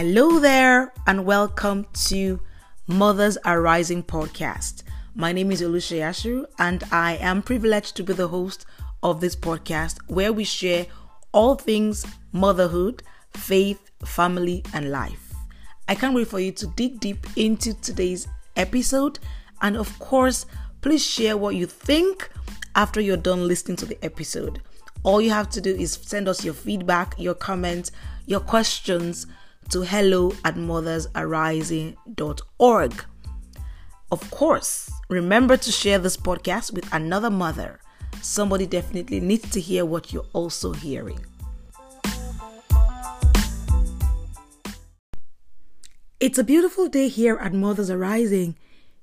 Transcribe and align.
Hello 0.00 0.38
there, 0.38 0.92
and 1.08 1.24
welcome 1.24 1.84
to 2.06 2.38
Mothers 2.86 3.36
Arising 3.44 4.04
podcast. 4.04 4.84
My 5.16 5.32
name 5.32 5.50
is 5.50 5.60
Olusha 5.60 5.98
Yashu, 5.98 6.46
and 6.60 6.84
I 6.92 7.16
am 7.16 7.42
privileged 7.42 7.96
to 7.96 8.04
be 8.04 8.12
the 8.12 8.28
host 8.28 8.64
of 9.02 9.20
this 9.20 9.34
podcast 9.34 9.98
where 10.06 10.32
we 10.32 10.44
share 10.44 10.86
all 11.32 11.56
things 11.56 12.06
motherhood, 12.30 13.02
faith, 13.34 13.90
family, 14.04 14.62
and 14.72 14.92
life. 14.92 15.34
I 15.88 15.96
can't 15.96 16.14
wait 16.14 16.28
for 16.28 16.38
you 16.38 16.52
to 16.52 16.68
dig 16.76 17.00
deep 17.00 17.26
into 17.34 17.74
today's 17.74 18.28
episode, 18.54 19.18
and 19.62 19.76
of 19.76 19.98
course, 19.98 20.46
please 20.80 21.04
share 21.04 21.36
what 21.36 21.56
you 21.56 21.66
think 21.66 22.30
after 22.76 23.00
you're 23.00 23.16
done 23.16 23.48
listening 23.48 23.76
to 23.78 23.86
the 23.86 23.98
episode. 24.04 24.62
All 25.02 25.20
you 25.20 25.30
have 25.30 25.50
to 25.50 25.60
do 25.60 25.74
is 25.74 25.94
send 26.00 26.28
us 26.28 26.44
your 26.44 26.54
feedback, 26.54 27.16
your 27.18 27.34
comments, 27.34 27.90
your 28.26 28.38
questions 28.38 29.26
to 29.70 29.82
hello 29.82 30.32
at 30.44 30.56
mothersarising.org. 30.56 33.04
Of 34.10 34.30
course, 34.30 34.90
remember 35.10 35.58
to 35.58 35.70
share 35.70 35.98
this 35.98 36.16
podcast 36.16 36.72
with 36.72 36.90
another 36.92 37.30
mother. 37.30 37.80
Somebody 38.22 38.66
definitely 38.66 39.20
needs 39.20 39.50
to 39.50 39.60
hear 39.60 39.84
what 39.84 40.12
you're 40.12 40.26
also 40.32 40.72
hearing. 40.72 41.20
It's 46.20 46.38
a 46.38 46.42
beautiful 46.42 46.88
day 46.88 47.06
here 47.08 47.36
at 47.36 47.52
Mothers 47.52 47.90
Arising. 47.90 48.56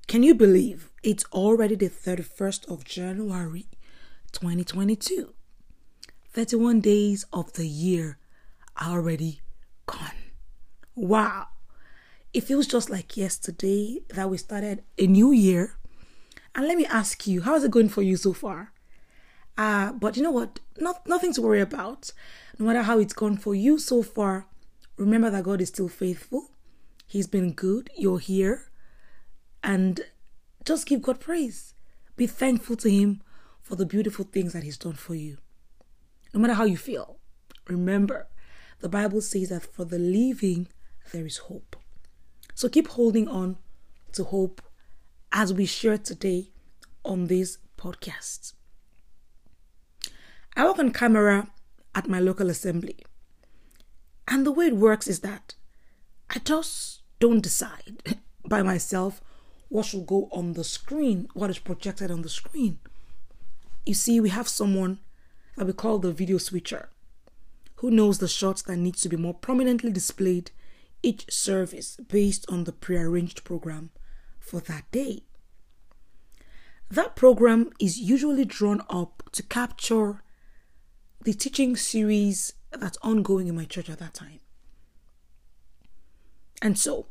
Can 0.06 0.22
you 0.22 0.34
believe 0.34 0.90
it's 1.02 1.24
already 1.32 1.74
the 1.74 1.88
31st 1.88 2.70
of 2.70 2.84
January 2.84 3.66
2022? 4.32 5.32
31 6.32 6.80
days 6.80 7.24
of 7.32 7.54
the 7.54 7.66
year 7.66 8.18
are 8.76 8.98
already 8.98 9.40
gone. 9.86 10.25
Wow. 10.96 11.48
It 12.32 12.44
feels 12.44 12.66
just 12.66 12.88
like 12.88 13.16
yesterday 13.16 14.00
that 14.08 14.30
we 14.30 14.38
started 14.38 14.82
a 14.98 15.06
new 15.06 15.30
year. 15.30 15.76
And 16.54 16.66
let 16.66 16.78
me 16.78 16.86
ask 16.86 17.26
you, 17.26 17.42
how's 17.42 17.64
it 17.64 17.70
going 17.70 17.90
for 17.90 18.02
you 18.02 18.16
so 18.16 18.32
far? 18.32 18.72
Uh, 19.58 19.92
but 19.92 20.16
you 20.16 20.22
know 20.22 20.30
what? 20.30 20.60
Not, 20.78 21.06
nothing 21.06 21.34
to 21.34 21.42
worry 21.42 21.60
about. 21.60 22.12
No 22.58 22.66
matter 22.66 22.82
how 22.82 22.98
it's 22.98 23.12
gone 23.12 23.36
for 23.36 23.54
you 23.54 23.78
so 23.78 24.02
far, 24.02 24.46
remember 24.96 25.28
that 25.28 25.44
God 25.44 25.60
is 25.60 25.68
still 25.68 25.88
faithful. 25.88 26.50
He's 27.06 27.26
been 27.26 27.52
good. 27.52 27.90
You're 27.96 28.18
here. 28.18 28.70
And 29.62 30.00
just 30.64 30.86
give 30.86 31.02
God 31.02 31.20
praise. 31.20 31.74
Be 32.16 32.26
thankful 32.26 32.76
to 32.76 32.90
Him 32.90 33.22
for 33.62 33.76
the 33.76 33.86
beautiful 33.86 34.24
things 34.24 34.54
that 34.54 34.62
He's 34.62 34.78
done 34.78 34.94
for 34.94 35.14
you. 35.14 35.36
No 36.32 36.40
matter 36.40 36.54
how 36.54 36.64
you 36.64 36.78
feel, 36.78 37.18
remember 37.68 38.28
the 38.80 38.88
Bible 38.88 39.20
says 39.20 39.50
that 39.50 39.62
for 39.62 39.84
the 39.84 39.98
living, 39.98 40.68
there 41.12 41.26
is 41.26 41.38
hope. 41.38 41.76
So 42.54 42.68
keep 42.68 42.88
holding 42.88 43.28
on 43.28 43.56
to 44.12 44.24
hope 44.24 44.62
as 45.32 45.52
we 45.52 45.66
share 45.66 45.98
today 45.98 46.50
on 47.04 47.26
this 47.26 47.58
podcast. 47.76 48.54
I 50.56 50.64
work 50.64 50.78
on 50.78 50.90
camera 50.90 51.48
at 51.94 52.08
my 52.08 52.18
local 52.20 52.48
assembly. 52.48 52.96
And 54.28 54.44
the 54.44 54.52
way 54.52 54.66
it 54.66 54.76
works 54.76 55.06
is 55.06 55.20
that 55.20 55.54
I 56.30 56.38
just 56.40 57.02
don't 57.20 57.42
decide 57.42 58.18
by 58.48 58.62
myself 58.62 59.20
what 59.68 59.86
should 59.86 60.06
go 60.06 60.28
on 60.32 60.54
the 60.54 60.64
screen, 60.64 61.28
what 61.34 61.50
is 61.50 61.58
projected 61.58 62.10
on 62.10 62.22
the 62.22 62.28
screen. 62.28 62.78
You 63.84 63.94
see, 63.94 64.20
we 64.20 64.30
have 64.30 64.48
someone 64.48 64.98
that 65.56 65.66
we 65.66 65.72
call 65.72 65.98
the 65.98 66.12
video 66.12 66.38
switcher 66.38 66.88
who 67.76 67.90
knows 67.90 68.18
the 68.18 68.28
shots 68.28 68.62
that 68.62 68.76
needs 68.76 69.00
to 69.02 69.08
be 69.08 69.16
more 69.16 69.34
prominently 69.34 69.90
displayed 69.90 70.50
each 71.02 71.30
service 71.32 71.96
based 72.08 72.44
on 72.48 72.64
the 72.64 72.72
prearranged 72.72 73.44
program 73.44 73.90
for 74.38 74.60
that 74.60 74.90
day. 74.90 75.22
That 76.90 77.16
program 77.16 77.70
is 77.80 77.98
usually 77.98 78.44
drawn 78.44 78.82
up 78.88 79.22
to 79.32 79.42
capture 79.42 80.22
the 81.22 81.32
teaching 81.32 81.74
series 81.74 82.52
that's 82.70 82.98
ongoing 83.02 83.48
in 83.48 83.56
my 83.56 83.64
church 83.64 83.90
at 83.90 83.98
that 83.98 84.14
time. 84.14 84.40
And 86.62 86.78
so, 86.78 87.06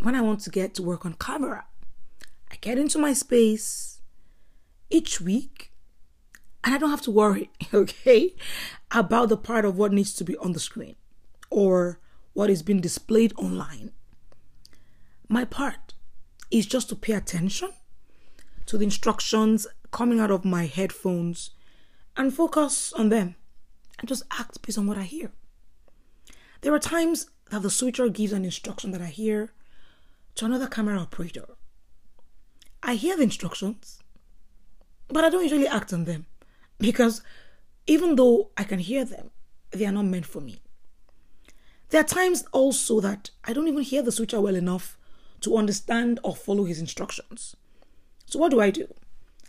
when 0.00 0.14
I 0.14 0.20
want 0.20 0.40
to 0.40 0.50
get 0.50 0.74
to 0.74 0.82
work 0.82 1.04
on 1.04 1.14
camera, 1.14 1.66
I 2.50 2.56
get 2.60 2.78
into 2.78 2.98
my 2.98 3.12
space 3.12 4.00
each 4.90 5.20
week 5.20 5.72
and 6.62 6.74
I 6.74 6.78
don't 6.78 6.90
have 6.90 7.02
to 7.02 7.10
worry, 7.10 7.50
okay, 7.74 8.34
about 8.90 9.28
the 9.28 9.36
part 9.36 9.64
of 9.64 9.76
what 9.76 9.92
needs 9.92 10.14
to 10.14 10.24
be 10.24 10.36
on 10.38 10.52
the 10.52 10.60
screen 10.60 10.96
or 11.50 12.00
what 12.34 12.50
is 12.50 12.62
being 12.62 12.80
displayed 12.80 13.32
online. 13.36 13.92
My 15.28 15.44
part 15.44 15.94
is 16.50 16.66
just 16.66 16.88
to 16.90 16.96
pay 16.96 17.14
attention 17.14 17.70
to 18.66 18.76
the 18.76 18.84
instructions 18.84 19.66
coming 19.90 20.20
out 20.20 20.30
of 20.30 20.44
my 20.44 20.66
headphones 20.66 21.50
and 22.16 22.34
focus 22.34 22.92
on 22.92 23.08
them 23.08 23.36
and 23.98 24.08
just 24.08 24.24
act 24.30 24.60
based 24.62 24.78
on 24.78 24.86
what 24.86 24.98
I 24.98 25.04
hear. 25.04 25.32
There 26.60 26.74
are 26.74 26.78
times 26.78 27.30
that 27.50 27.62
the 27.62 27.70
switcher 27.70 28.08
gives 28.08 28.32
an 28.32 28.44
instruction 28.44 28.90
that 28.90 29.02
I 29.02 29.06
hear 29.06 29.52
to 30.36 30.44
another 30.44 30.66
camera 30.66 30.98
operator. 30.98 31.46
I 32.82 32.96
hear 32.96 33.16
the 33.16 33.22
instructions, 33.22 34.00
but 35.08 35.24
I 35.24 35.30
don't 35.30 35.42
usually 35.42 35.68
act 35.68 35.92
on 35.92 36.04
them 36.04 36.26
because 36.78 37.22
even 37.86 38.16
though 38.16 38.50
I 38.56 38.64
can 38.64 38.78
hear 38.78 39.04
them, 39.04 39.30
they 39.70 39.86
are 39.86 39.92
not 39.92 40.06
meant 40.06 40.26
for 40.26 40.40
me. 40.40 40.63
There 41.94 42.00
are 42.00 42.04
times 42.04 42.42
also 42.50 42.98
that 43.02 43.30
I 43.44 43.52
don't 43.52 43.68
even 43.68 43.84
hear 43.84 44.02
the 44.02 44.10
switcher 44.10 44.40
well 44.40 44.56
enough 44.56 44.98
to 45.42 45.56
understand 45.56 46.18
or 46.24 46.34
follow 46.34 46.64
his 46.64 46.80
instructions. 46.80 47.54
So, 48.26 48.40
what 48.40 48.50
do 48.50 48.60
I 48.60 48.70
do? 48.70 48.92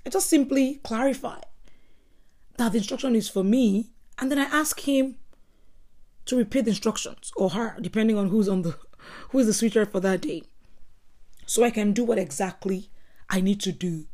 I 0.05 0.11
just 0.11 0.29
simply 0.29 0.75
clarify 0.83 1.39
that 2.57 2.71
the 2.71 2.77
instruction 2.77 3.15
is 3.15 3.27
for 3.27 3.43
me, 3.43 3.89
and 4.19 4.29
then 4.29 4.37
I 4.37 4.43
ask 4.43 4.81
him 4.81 5.15
to 6.25 6.35
repeat 6.35 6.65
the 6.65 6.69
instructions 6.69 7.31
or 7.35 7.49
her, 7.49 7.77
depending 7.81 8.15
on 8.15 8.29
who's 8.29 8.47
on 8.47 8.61
the 8.61 8.77
who 9.29 9.39
is 9.39 9.47
the 9.47 9.53
switcher 9.55 9.87
for 9.87 9.99
that 10.01 10.21
day. 10.21 10.43
So 11.47 11.63
I 11.63 11.71
can 11.71 11.93
do 11.93 12.03
what 12.03 12.19
exactly 12.19 12.91
I 13.27 13.41
need 13.41 13.59
to 13.61 13.71
do. 13.71 14.05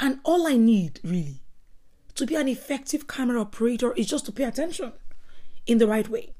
And 0.00 0.18
all 0.24 0.48
I 0.48 0.56
need 0.56 0.98
really 1.04 1.42
to 2.16 2.26
be 2.26 2.34
an 2.34 2.48
effective 2.48 3.06
camera 3.06 3.40
operator 3.40 3.92
is 3.92 4.08
just 4.08 4.26
to 4.26 4.32
pay 4.32 4.42
attention 4.42 4.92
in 5.66 5.78
the 5.78 5.86
right 5.86 6.08
way 6.08 6.34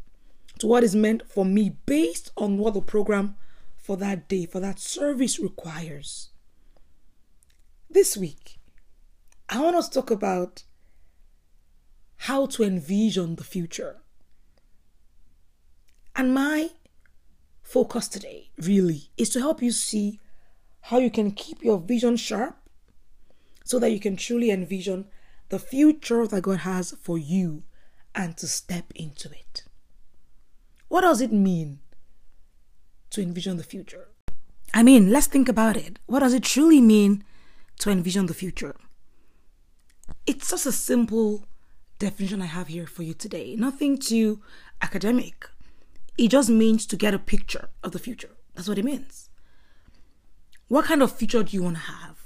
to 0.58 0.66
what 0.66 0.84
is 0.84 0.94
meant 0.94 1.28
for 1.28 1.44
me 1.44 1.76
based 1.86 2.30
on 2.36 2.58
what 2.58 2.74
the 2.74 2.80
program 2.80 3.36
for 3.76 3.96
that 3.96 4.28
day, 4.28 4.46
for 4.46 4.60
that 4.60 4.78
service 4.78 5.38
requires. 5.38 6.30
This 7.90 8.16
week, 8.16 8.58
I 9.48 9.60
want 9.60 9.76
us 9.76 9.88
to 9.88 10.00
talk 10.00 10.10
about 10.10 10.64
how 12.16 12.46
to 12.46 12.62
envision 12.62 13.36
the 13.36 13.44
future. 13.44 14.00
And 16.16 16.32
my 16.32 16.70
focus 17.62 18.08
today 18.08 18.50
really 18.58 19.10
is 19.16 19.30
to 19.30 19.40
help 19.40 19.60
you 19.60 19.70
see 19.70 20.20
how 20.82 20.98
you 20.98 21.10
can 21.10 21.32
keep 21.32 21.62
your 21.62 21.78
vision 21.78 22.16
sharp 22.16 22.56
so 23.64 23.78
that 23.78 23.90
you 23.90 23.98
can 23.98 24.16
truly 24.16 24.50
envision 24.50 25.06
the 25.48 25.58
future 25.58 26.26
that 26.26 26.42
God 26.42 26.58
has 26.60 26.94
for 27.02 27.18
you 27.18 27.62
and 28.14 28.36
to 28.36 28.46
step 28.46 28.92
into 28.94 29.30
it. 29.30 29.64
What 30.88 31.02
does 31.02 31.20
it 31.20 31.32
mean 31.32 31.80
to 33.10 33.20
envision 33.20 33.56
the 33.56 33.64
future? 33.64 34.08
I 34.72 34.82
mean, 34.82 35.10
let's 35.10 35.26
think 35.26 35.48
about 35.48 35.76
it. 35.76 35.98
What 36.06 36.20
does 36.20 36.34
it 36.34 36.42
truly 36.42 36.80
mean 36.80 37.24
to 37.80 37.90
envision 37.90 38.26
the 38.26 38.34
future? 38.34 38.76
It's 40.26 40.50
just 40.50 40.66
a 40.66 40.72
simple 40.72 41.46
definition 41.98 42.42
I 42.42 42.46
have 42.46 42.68
here 42.68 42.86
for 42.86 43.02
you 43.02 43.14
today. 43.14 43.56
Nothing 43.56 43.98
too 43.98 44.40
academic. 44.82 45.48
It 46.16 46.28
just 46.28 46.50
means 46.50 46.86
to 46.86 46.96
get 46.96 47.14
a 47.14 47.18
picture 47.18 47.70
of 47.82 47.92
the 47.92 47.98
future. 47.98 48.36
That's 48.54 48.68
what 48.68 48.78
it 48.78 48.84
means. 48.84 49.30
What 50.68 50.86
kind 50.86 51.02
of 51.02 51.12
future 51.12 51.42
do 51.42 51.56
you 51.56 51.62
want 51.62 51.76
to 51.76 51.82
have? 51.82 52.18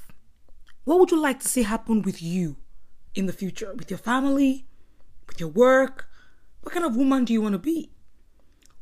What 0.84 0.98
would 1.00 1.10
you 1.10 1.20
like 1.20 1.40
to 1.40 1.48
see 1.48 1.64
happen 1.64 2.02
with 2.02 2.22
you 2.22 2.56
in 3.14 3.26
the 3.26 3.32
future, 3.32 3.74
with 3.74 3.90
your 3.90 3.98
family, 3.98 4.67
with 5.28 5.40
your 5.40 5.48
work? 5.50 6.08
What 6.62 6.72
kind 6.72 6.84
of 6.84 6.96
woman 6.96 7.24
do 7.24 7.32
you 7.32 7.40
want 7.40 7.52
to 7.52 7.58
be? 7.58 7.92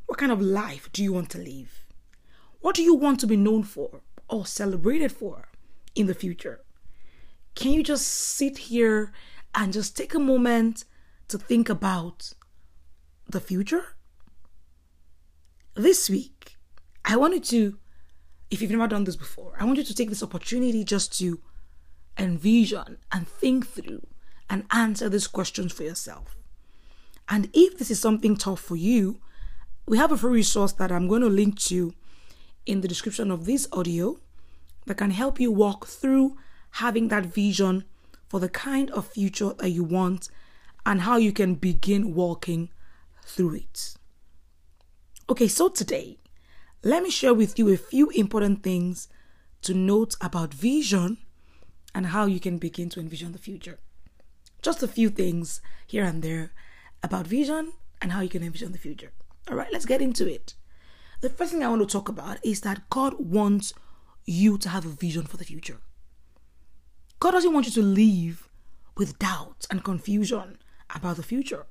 What 0.07 0.17
kind 0.17 0.31
of 0.31 0.41
life 0.41 0.89
do 0.91 1.03
you 1.03 1.13
want 1.13 1.29
to 1.31 1.37
live? 1.37 1.85
What 2.61 2.75
do 2.75 2.81
you 2.81 2.95
want 2.95 3.19
to 3.19 3.27
be 3.27 3.35
known 3.35 3.63
for 3.63 4.01
or 4.29 4.45
celebrated 4.45 5.11
for 5.11 5.49
in 5.95 6.07
the 6.07 6.13
future? 6.13 6.61
Can 7.55 7.73
you 7.73 7.83
just 7.83 8.07
sit 8.07 8.57
here 8.57 9.11
and 9.53 9.73
just 9.73 9.97
take 9.97 10.13
a 10.13 10.19
moment 10.19 10.85
to 11.27 11.37
think 11.37 11.69
about 11.69 12.33
the 13.27 13.39
future? 13.39 13.95
This 15.75 16.09
week, 16.09 16.55
I 17.05 17.17
wanted 17.17 17.43
to, 17.45 17.77
if 18.49 18.61
you've 18.61 18.71
never 18.71 18.87
done 18.87 19.03
this 19.03 19.15
before, 19.15 19.55
I 19.59 19.65
want 19.65 19.77
you 19.77 19.83
to 19.83 19.95
take 19.95 20.09
this 20.09 20.23
opportunity 20.23 20.83
just 20.83 21.17
to 21.19 21.41
envision 22.17 22.97
and 23.11 23.27
think 23.27 23.67
through 23.67 24.07
and 24.49 24.65
answer 24.71 25.09
these 25.09 25.27
questions 25.27 25.73
for 25.73 25.83
yourself. 25.83 26.36
And 27.29 27.49
if 27.53 27.77
this 27.77 27.91
is 27.91 27.99
something 27.99 28.37
tough 28.37 28.59
for 28.59 28.75
you, 28.75 29.19
we 29.85 29.97
have 29.97 30.11
a 30.11 30.17
free 30.17 30.33
resource 30.33 30.73
that 30.73 30.91
I'm 30.91 31.07
going 31.07 31.21
to 31.21 31.27
link 31.27 31.59
to 31.61 31.93
in 32.65 32.81
the 32.81 32.87
description 32.87 33.31
of 33.31 33.45
this 33.45 33.67
audio 33.71 34.17
that 34.85 34.97
can 34.97 35.11
help 35.11 35.39
you 35.39 35.51
walk 35.51 35.87
through 35.87 36.37
having 36.71 37.07
that 37.09 37.25
vision 37.25 37.83
for 38.27 38.39
the 38.39 38.49
kind 38.49 38.91
of 38.91 39.07
future 39.07 39.53
that 39.53 39.69
you 39.69 39.83
want 39.83 40.29
and 40.85 41.01
how 41.01 41.17
you 41.17 41.31
can 41.31 41.55
begin 41.55 42.13
walking 42.13 42.69
through 43.23 43.55
it. 43.55 43.95
Okay, 45.29 45.47
so 45.47 45.69
today, 45.69 46.17
let 46.83 47.03
me 47.03 47.09
share 47.09 47.33
with 47.33 47.59
you 47.59 47.69
a 47.69 47.77
few 47.77 48.09
important 48.11 48.63
things 48.63 49.09
to 49.61 49.73
note 49.73 50.15
about 50.21 50.53
vision 50.53 51.17
and 51.93 52.07
how 52.07 52.25
you 52.25 52.39
can 52.39 52.57
begin 52.57 52.89
to 52.89 52.99
envision 52.99 53.31
the 53.31 53.39
future. 53.39 53.79
Just 54.61 54.83
a 54.83 54.87
few 54.87 55.09
things 55.09 55.61
here 55.85 56.05
and 56.05 56.21
there 56.21 56.51
about 57.03 57.27
vision 57.27 57.73
and 58.01 58.11
how 58.11 58.21
you 58.21 58.29
can 58.29 58.43
envision 58.43 58.71
the 58.71 58.77
future. 58.77 59.11
All 59.49 59.55
right, 59.55 59.71
let's 59.71 59.85
get 59.85 60.01
into 60.01 60.27
it. 60.27 60.55
The 61.21 61.29
first 61.29 61.51
thing 61.51 61.63
I 61.63 61.69
want 61.69 61.81
to 61.81 61.91
talk 61.91 62.09
about 62.09 62.37
is 62.45 62.61
that 62.61 62.89
God 62.89 63.15
wants 63.17 63.73
you 64.25 64.57
to 64.57 64.69
have 64.69 64.85
a 64.85 64.89
vision 64.89 65.23
for 65.23 65.37
the 65.37 65.45
future. 65.45 65.77
God 67.19 67.31
doesn't 67.31 67.53
want 67.53 67.65
you 67.65 67.71
to 67.71 67.81
live 67.81 68.47
with 68.95 69.17
doubt 69.17 69.65
and 69.71 69.83
confusion 69.83 70.57
about 70.93 71.15
the 71.15 71.23
future. 71.23 71.65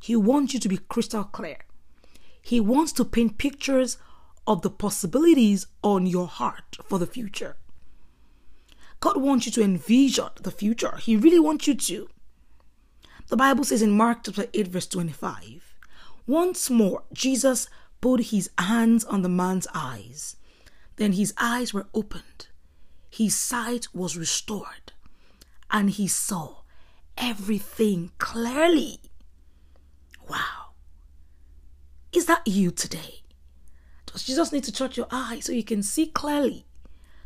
He 0.00 0.16
wants 0.16 0.54
you 0.54 0.60
to 0.60 0.68
be 0.68 0.78
crystal 0.78 1.24
clear. 1.24 1.58
He 2.40 2.60
wants 2.60 2.92
to 2.92 3.04
paint 3.04 3.38
pictures 3.38 3.98
of 4.46 4.62
the 4.62 4.70
possibilities 4.70 5.66
on 5.82 6.06
your 6.06 6.28
heart 6.28 6.76
for 6.84 6.98
the 6.98 7.06
future. 7.06 7.56
God 9.00 9.16
wants 9.16 9.46
you 9.46 9.52
to 9.52 9.62
envision 9.62 10.28
the 10.40 10.50
future. 10.50 10.96
He 10.96 11.16
really 11.16 11.40
wants 11.40 11.66
you 11.66 11.74
to. 11.74 12.08
The 13.28 13.36
Bible 13.36 13.64
says 13.64 13.82
in 13.82 13.90
Mark 13.90 14.20
chapter 14.24 14.46
8, 14.54 14.68
verse 14.68 14.86
25, 14.86 15.74
once 16.26 16.70
more 16.70 17.02
Jesus 17.12 17.68
put 18.00 18.26
his 18.26 18.50
hands 18.56 19.04
on 19.04 19.22
the 19.22 19.28
man's 19.28 19.66
eyes. 19.74 20.36
Then 20.96 21.12
his 21.12 21.34
eyes 21.36 21.74
were 21.74 21.88
opened, 21.92 22.46
his 23.10 23.34
sight 23.34 23.88
was 23.92 24.16
restored, 24.16 24.92
and 25.70 25.90
he 25.90 26.06
saw 26.06 26.58
everything 27.18 28.12
clearly. 28.18 29.00
Wow. 30.28 30.70
Is 32.12 32.26
that 32.26 32.46
you 32.46 32.70
today? 32.70 33.22
Does 34.06 34.22
Jesus 34.22 34.52
need 34.52 34.64
to 34.64 34.72
touch 34.72 34.96
your 34.96 35.08
eyes 35.10 35.44
so 35.44 35.52
you 35.52 35.64
can 35.64 35.82
see 35.82 36.06
clearly? 36.06 36.64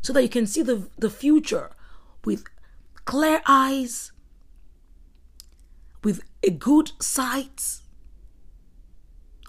So 0.00 0.12
that 0.14 0.22
you 0.22 0.28
can 0.30 0.46
see 0.46 0.62
the, 0.62 0.88
the 0.98 1.10
future 1.10 1.70
with 2.24 2.44
clear 3.04 3.42
eyes, 3.46 4.12
with 6.02 6.22
a 6.42 6.50
good 6.50 6.92
sight? 7.00 7.80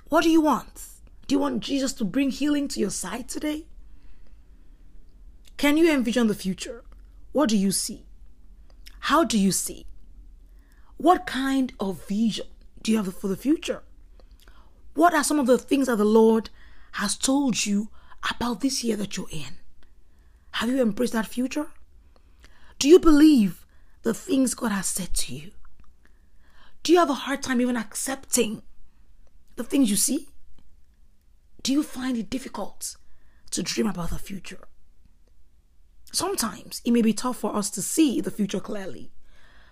What 0.10 0.24
do 0.24 0.30
you 0.30 0.42
want? 0.42 0.88
Do 1.28 1.36
you 1.36 1.40
want 1.40 1.62
Jesus 1.62 1.94
to 1.94 2.06
bring 2.06 2.30
healing 2.30 2.68
to 2.70 2.80
your 2.80 2.90
sight 2.90 3.30
today? 3.30 3.66
Can 5.58 5.78
you 5.78 5.92
envision 5.92 6.28
the 6.28 6.36
future? 6.36 6.84
What 7.32 7.50
do 7.50 7.58
you 7.58 7.72
see? 7.72 8.06
How 9.02 9.24
do 9.24 9.38
you 9.40 9.52
see? 9.52 9.86
What 10.98 11.26
kind 11.26 11.74
of 11.80 12.08
vision 12.08 12.48
do 12.82 12.92
you 12.92 12.98
have 12.98 13.16
for 13.16 13.28
the 13.28 13.38
future? 13.38 13.84
What 14.94 15.14
are 15.14 15.24
some 15.24 15.40
of 15.40 15.48
the 15.48 15.58
things 15.58 15.88
that 15.88 15.98
the 15.98 16.06
Lord 16.06 16.50
has 16.94 17.16
told 17.16 17.66
you 17.66 17.90
about 18.30 18.62
this 18.62 18.84
year 18.84 18.98
that 18.98 19.16
you're 19.16 19.30
in? 19.32 19.56
Have 20.54 20.70
you 20.70 20.82
embraced 20.82 21.14
that 21.14 21.28
future? 21.28 21.68
Do 22.78 22.90
you 22.90 23.00
believe 23.00 23.66
the 24.04 24.14
things 24.14 24.54
God 24.54 24.72
has 24.72 24.88
said 24.88 25.14
to 25.14 25.36
you? 25.36 25.52
Do 26.84 26.92
you 26.92 27.00
have 27.00 27.10
a 27.10 27.14
hard 27.14 27.44
time 27.44 27.62
even 27.62 27.78
accepting 27.78 28.64
the 29.56 29.64
things 29.64 29.90
you 29.90 29.96
see? 29.96 30.30
Do 31.62 31.74
you 31.74 31.84
find 31.84 32.18
it 32.18 32.30
difficult 32.30 32.96
to 33.52 33.62
dream 33.62 33.88
about 33.88 34.10
the 34.10 34.18
future? 34.18 34.68
Sometimes 36.12 36.82
it 36.84 36.92
may 36.92 37.02
be 37.02 37.14
tough 37.14 37.38
for 37.38 37.56
us 37.56 37.70
to 37.72 37.82
see 37.82 38.20
the 38.20 38.32
future 38.32 38.60
clearly 38.60 39.12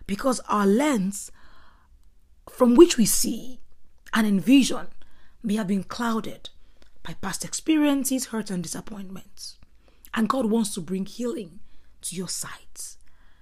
because 0.06 0.40
our 0.48 0.66
lens 0.66 1.32
from 2.50 2.76
which 2.76 2.98
we 2.98 3.06
see 3.06 3.60
and 4.14 4.26
envision 4.26 4.88
may 5.44 5.56
have 5.56 5.68
been 5.68 5.84
clouded 5.84 6.50
by 7.04 7.14
past 7.22 7.44
experiences, 7.44 8.28
hurt, 8.28 8.50
and 8.50 8.64
disappointments. 8.64 9.58
And 10.14 10.30
God 10.30 10.46
wants 10.46 10.74
to 10.76 10.82
bring 10.82 11.06
healing 11.06 11.60
to 12.02 12.16
your 12.16 12.28
sight 12.28 12.96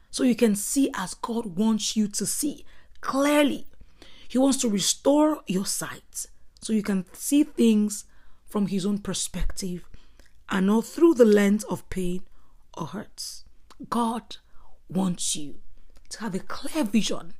so 0.09 0.23
you 0.23 0.35
can 0.35 0.55
see 0.55 0.89
as 0.95 1.13
God 1.13 1.57
wants 1.57 1.95
you 1.95 2.07
to 2.07 2.25
see 2.25 2.65
clearly. 3.01 3.67
He 4.27 4.37
wants 4.37 4.57
to 4.59 4.69
restore 4.69 5.41
your 5.47 5.65
sight 5.65 6.25
so 6.61 6.73
you 6.73 6.83
can 6.83 7.05
see 7.13 7.43
things 7.43 8.05
from 8.45 8.67
His 8.67 8.85
own 8.85 8.99
perspective 8.99 9.87
and 10.49 10.67
not 10.67 10.85
through 10.85 11.15
the 11.15 11.25
lens 11.25 11.63
of 11.65 11.89
pain 11.89 12.23
or 12.77 12.87
hurts. 12.87 13.45
God 13.89 14.37
wants 14.89 15.35
you 15.35 15.55
to 16.09 16.21
have 16.21 16.35
a 16.35 16.39
clear 16.39 16.83
vision 16.83 17.33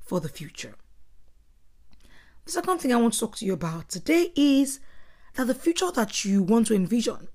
for 0.00 0.20
the 0.20 0.28
future. 0.28 0.74
The 2.44 2.52
second 2.52 2.78
thing 2.78 2.92
I 2.92 2.96
want 2.96 3.14
to 3.14 3.20
talk 3.20 3.36
to 3.36 3.44
you 3.44 3.52
about 3.52 3.90
today 3.90 4.32
is 4.34 4.80
that 5.34 5.46
the 5.46 5.54
future 5.54 5.90
that 5.92 6.24
you 6.24 6.42
want 6.42 6.68
to 6.68 6.74
envision 6.74 7.28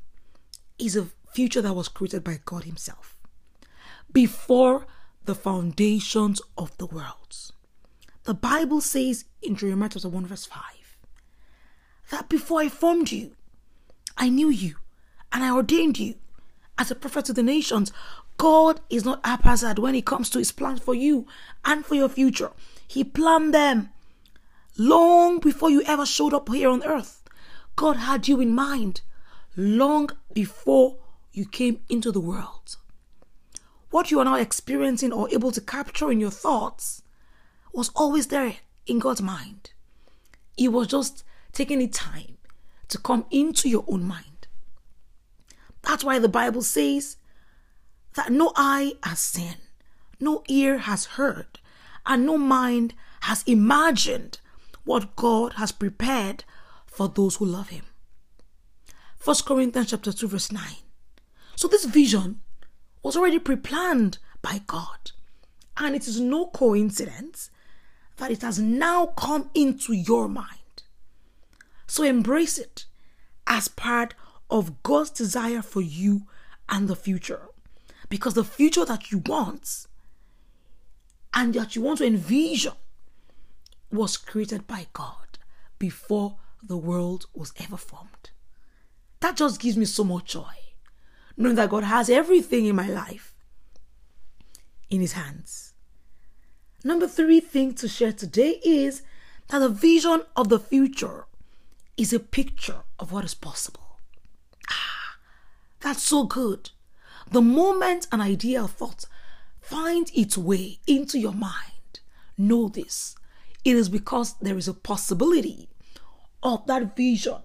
is 0.80 0.96
a 0.96 1.08
future 1.32 1.62
that 1.62 1.74
was 1.74 1.88
created 1.88 2.24
by 2.24 2.40
God 2.44 2.64
Himself 2.64 3.16
before 4.12 4.86
the 5.26 5.36
foundations 5.36 6.42
of 6.58 6.76
the 6.78 6.86
world. 6.86 7.52
The 8.24 8.34
Bible 8.34 8.82
says 8.82 9.26
in 9.42 9.56
Jeremiah 9.56 9.90
chapter 9.90 10.10
1, 10.10 10.26
verse 10.26 10.46
5, 10.46 10.62
that 12.12 12.30
before 12.30 12.62
I 12.62 12.70
formed 12.70 13.12
you, 13.12 13.36
I 14.18 14.30
knew 14.30 14.50
you 14.50 14.76
and 15.32 15.44
I 15.44 15.52
ordained 15.52 15.98
you 16.00 16.16
as 16.78 16.92
a 16.92 16.96
prophet 16.96 17.26
to 17.26 17.34
the 17.34 17.44
nations. 17.44 17.92
God 18.38 18.82
is 18.90 19.06
not 19.06 19.26
haphazard 19.26 19.80
when 19.80 19.96
it 19.96 20.06
comes 20.06 20.30
to 20.32 20.40
his 20.40 20.52
plans 20.52 20.80
for 20.80 20.94
you 20.94 21.26
and 21.66 21.86
for 21.86 21.96
your 21.96 22.10
future. 22.10 22.52
He 22.88 23.04
planned 23.04 23.54
them 23.54 23.90
long 24.78 25.40
before 25.40 25.70
you 25.70 25.82
ever 25.84 26.06
showed 26.06 26.34
up 26.34 26.50
here 26.50 26.70
on 26.70 26.84
earth. 26.84 27.24
God 27.76 27.98
had 27.98 28.28
you 28.28 28.40
in 28.42 28.54
mind 28.54 29.02
long 29.56 30.10
before 30.34 30.98
you 31.32 31.46
came 31.46 31.80
into 31.90 32.12
the 32.12 32.20
world. 32.20 32.78
What 33.94 34.10
you 34.10 34.18
are 34.18 34.26
now 34.26 34.38
experiencing 34.38 35.14
or 35.14 35.30
able 35.30 35.52
to 35.52 35.62
capture 35.62 36.12
in 36.12 36.20
your 36.20 36.32
thoughts 36.32 37.04
was 37.74 37.92
always 37.96 38.26
there 38.26 38.56
in 38.88 38.98
God's 38.98 39.22
mind. 39.22 39.70
It 40.58 40.70
was 40.70 40.88
just 40.88 41.24
taking 41.52 41.78
the 41.78 41.88
time 41.88 42.40
to 42.88 42.98
come 42.98 43.28
into 43.30 43.70
your 43.70 43.86
own 43.88 44.04
mind. 44.04 44.48
That's 45.84 46.04
why 46.04 46.18
the 46.18 46.28
Bible 46.28 46.64
says 46.64 47.18
that 48.16 48.32
no 48.32 48.52
eye 48.56 48.94
has 49.04 49.20
seen, 49.20 49.58
no 50.20 50.42
ear 50.48 50.80
has 50.80 51.06
heard, 51.06 51.60
and 52.04 52.26
no 52.26 52.36
mind 52.36 52.96
has 53.22 53.44
imagined 53.44 54.40
what 54.86 55.16
God 55.16 55.54
has 55.58 55.72
prepared 55.72 56.46
for 56.88 57.08
those 57.08 57.36
who 57.36 57.46
love 57.46 57.70
him. 57.70 57.86
1 59.24 59.36
Corinthians 59.46 59.92
chapter 59.92 60.12
2 60.12 60.30
verse 60.30 60.52
9. 60.52 60.64
So 61.56 61.68
this 61.68 61.86
vision 61.86 62.40
was 63.04 63.16
already 63.16 63.38
pre-planned 63.38 64.18
by 64.42 64.62
God. 64.66 65.12
And 65.78 65.96
it 65.96 66.08
is 66.08 66.20
no 66.20 66.48
coincidence 66.48 67.52
that 68.18 68.32
it 68.32 68.42
has 68.42 68.60
now 68.60 69.08
come 69.08 69.50
into 69.54 69.94
your 69.94 70.28
mind. 70.28 70.84
So 71.88 72.04
embrace 72.04 72.58
it 72.58 72.86
as 73.46 73.68
part 73.68 74.16
of 74.50 74.82
God's 74.84 75.10
desire 75.10 75.62
for 75.62 75.82
you 75.82 76.28
and 76.70 76.88
the 76.88 76.96
future. 76.96 77.50
Because 78.10 78.36
the 78.36 78.44
future 78.44 78.86
that 78.86 79.12
you 79.12 79.22
want 79.26 79.88
and 81.34 81.54
that 81.56 81.76
you 81.76 81.82
want 81.82 81.98
to 81.98 82.06
envision 82.06 82.74
was 83.92 84.18
created 84.18 84.68
by 84.68 84.88
God 84.94 85.40
before 85.80 86.38
the 86.62 86.78
world 86.78 87.26
was 87.34 87.54
ever 87.60 87.78
formed. 87.78 88.30
That 89.20 89.38
just 89.38 89.60
gives 89.60 89.78
me 89.78 89.86
so 89.86 90.04
much 90.04 90.26
joy, 90.34 90.54
knowing 91.38 91.56
that 91.56 91.70
God 91.70 91.84
has 91.84 92.10
everything 92.10 92.66
in 92.66 92.76
my 92.76 92.88
life 92.88 93.34
in 94.90 95.02
His 95.02 95.14
hands. 95.14 95.74
Number 96.84 97.08
three 97.08 97.40
thing 97.40 97.74
to 97.76 97.88
share 97.88 98.12
today 98.14 98.60
is 98.64 99.02
that 99.48 99.60
the 99.60 99.70
vision 99.70 100.22
of 100.36 100.50
the 100.50 100.60
future 100.60 101.26
is 101.98 102.14
a 102.14 102.20
picture 102.20 102.84
of 103.00 103.12
what 103.12 103.24
is 103.24 103.34
possible. 103.34 104.00
Ah, 104.70 105.18
that's 105.80 106.04
so 106.04 106.26
good. 106.26 106.72
The 107.32 107.42
moment 107.42 108.08
an 108.12 108.22
idea 108.22 108.64
or 108.64 108.68
thought 108.68 109.06
finds 109.62 110.12
its 110.14 110.38
way 110.38 110.80
into 110.86 111.18
your 111.18 111.34
mind, 111.34 112.00
know 112.38 112.68
this. 112.68 113.16
It 113.64 113.76
is 113.76 113.88
because 113.88 114.36
there 114.42 114.58
is 114.58 114.68
a 114.68 114.74
possibility 114.74 115.70
of 116.42 116.68
that 116.68 116.96
vision 116.98 117.38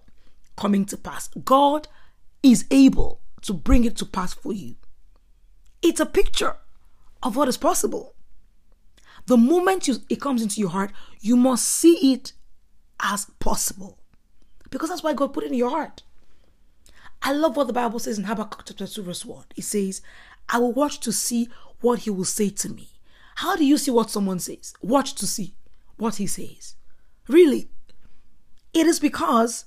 coming 0.57 0.85
to 0.87 0.97
pass. 0.97 1.28
God 1.28 1.87
is 2.42 2.66
able 2.71 3.21
to 3.42 3.52
bring 3.52 3.85
it 3.85 3.97
to 3.97 4.07
pass 4.07 4.35
for 4.35 4.52
you. 4.52 4.76
It's 5.83 6.00
a 6.00 6.07
picture 6.07 6.57
of 7.23 7.37
what 7.37 7.49
is 7.49 7.57
possible. 7.57 8.14
The 9.26 9.37
moment 9.37 9.87
you, 9.88 9.97
it 10.09 10.21
comes 10.21 10.42
into 10.42 10.61
your 10.61 10.71
heart, 10.71 10.90
you 11.21 11.37
must 11.37 11.66
see 11.66 12.12
it 12.12 12.33
as 13.00 13.26
possible 13.38 13.99
Because 14.71 14.88
that's 14.88 15.02
why 15.02 15.14
God 15.14 15.33
put 15.33 15.45
it 15.45 15.52
in 15.52 15.59
your 15.59 15.71
heart. 15.71 16.02
I 17.23 17.33
love 17.33 17.57
what 17.57 17.66
the 17.66 17.73
Bible 17.73 17.99
says 17.99 18.18
in 18.18 18.25
Habakkuk 18.25 18.62
chapter 18.66 18.87
2, 18.87 19.02
verse 19.02 19.25
1. 19.25 19.45
It 19.57 19.64
says, 19.64 20.02
I 20.49 20.59
will 20.59 20.73
watch 20.73 21.00
to 21.00 21.12
see 21.12 21.49
what 21.80 22.00
he 22.00 22.11
will 22.11 22.25
say 22.25 22.50
to 22.50 22.68
me. 22.68 22.90
How 23.37 23.57
do 23.57 23.64
you 23.64 23.78
see 23.78 23.90
what 23.90 24.11
someone 24.11 24.38
says? 24.40 24.75
Watch 24.83 25.14
to 25.16 25.26
see 25.26 25.54
what 25.97 26.16
he 26.16 26.26
says. 26.26 26.75
Really? 27.28 27.68
It 28.73 28.87
is 28.87 29.00
because 29.00 29.64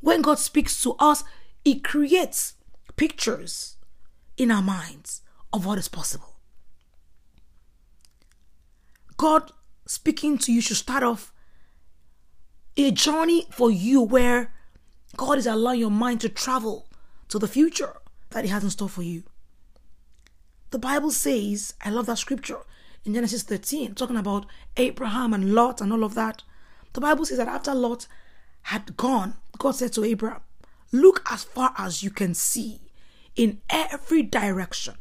when 0.00 0.22
God 0.22 0.38
speaks 0.38 0.82
to 0.82 0.94
us, 0.98 1.24
it 1.64 1.84
creates 1.84 2.54
pictures 2.96 3.76
in 4.36 4.50
our 4.50 4.62
minds 4.62 5.22
of 5.52 5.64
what 5.64 5.78
is 5.78 5.88
possible. 5.88 6.36
God 9.16 9.52
speaking 9.86 10.36
to 10.38 10.52
you 10.52 10.60
should 10.60 10.76
start 10.76 11.02
off 11.02 11.32
a 12.76 12.90
journey 12.90 13.46
for 13.50 13.70
you 13.70 14.02
where 14.02 14.52
God 15.16 15.38
is 15.38 15.46
allowing 15.46 15.80
your 15.80 15.90
mind 15.90 16.20
to 16.22 16.28
travel 16.28 16.88
to 17.28 17.38
the 17.38 17.48
future 17.48 17.96
that 18.30 18.44
He 18.44 18.50
has 18.50 18.62
in 18.62 18.70
store 18.70 18.88
for 18.88 19.02
you. 19.02 19.22
The 20.70 20.78
Bible 20.78 21.10
says, 21.10 21.74
I 21.82 21.90
love 21.90 22.06
that 22.06 22.18
scripture 22.18 22.58
in 23.04 23.14
Genesis 23.14 23.44
13, 23.44 23.94
talking 23.94 24.16
about 24.16 24.46
Abraham 24.76 25.32
and 25.32 25.54
Lot 25.54 25.80
and 25.80 25.92
all 25.92 26.04
of 26.04 26.14
that. 26.14 26.42
The 26.92 27.00
Bible 27.00 27.24
says 27.24 27.38
that 27.38 27.48
after 27.48 27.74
Lot 27.74 28.08
had 28.62 28.96
gone, 28.96 29.34
God 29.58 29.72
said 29.76 29.92
to 29.94 30.04
Abraham, 30.04 30.40
Look 30.92 31.22
as 31.30 31.44
far 31.44 31.72
as 31.78 32.02
you 32.02 32.10
can 32.10 32.34
see 32.34 32.80
in 33.36 33.60
every 33.70 34.22
direction, 34.22 34.94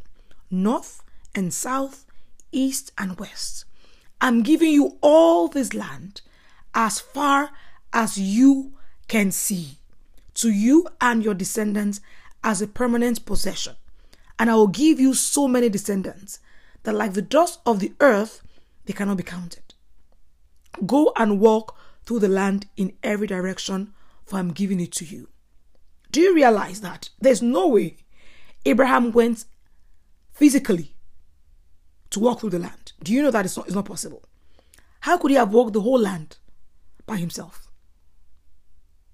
north 0.52 1.02
and 1.34 1.54
south, 1.54 2.06
east 2.52 2.92
and 2.98 3.18
west. 3.18 3.66
I'm 4.22 4.44
giving 4.44 4.72
you 4.72 4.98
all 5.02 5.48
this 5.48 5.74
land 5.74 6.22
as 6.74 7.00
far 7.00 7.52
as 7.94 8.18
you 8.18 8.74
can 9.08 9.32
see 9.32 9.80
to 10.36 10.50
you 10.50 10.88
and 11.00 11.24
your 11.24 11.34
descendants 11.34 12.02
as 12.44 12.62
a 12.62 12.68
permanent 12.68 13.26
possession. 13.26 13.76
And 14.38 14.50
I 14.50 14.56
will 14.56 14.68
give 14.68 15.00
you 15.00 15.14
so 15.14 15.48
many 15.48 15.70
descendants 15.70 16.40
that, 16.84 16.94
like 16.94 17.14
the 17.14 17.22
dust 17.22 17.60
of 17.66 17.80
the 17.80 17.94
earth, 18.00 18.42
they 18.86 18.94
cannot 18.94 19.18
be 19.18 19.24
counted. 19.24 19.74
Go 20.86 21.14
and 21.16 21.40
walk 21.40 21.78
through 22.06 22.20
the 22.20 22.28
land 22.28 22.68
in 22.76 22.94
every 23.02 23.28
direction, 23.28 23.94
for 24.26 24.38
I'm 24.38 24.52
giving 24.52 24.80
it 24.80 24.92
to 24.94 25.06
you. 25.06 25.30
Do 26.12 26.20
you 26.20 26.36
realize 26.36 26.82
that 26.82 27.10
there's 27.20 27.42
no 27.42 27.68
way 27.68 27.98
Abraham 28.66 29.12
went 29.12 29.46
physically 30.32 30.96
to 32.10 32.20
walk 32.20 32.40
through 32.40 32.50
the 32.52 32.60
land? 32.60 32.94
Do 33.04 33.14
you 33.14 33.22
know 33.22 33.32
that 33.32 33.46
it's 33.46 33.58
not, 33.58 33.68
it's 33.68 33.76
not 33.76 33.86
possible? 33.86 34.24
How 35.02 35.18
could 35.18 35.32
he 35.32 35.38
have 35.38 35.54
walked 35.54 35.74
the 35.74 35.82
whole 35.82 36.00
land 36.00 36.38
by 37.06 37.18
himself? 37.18 37.68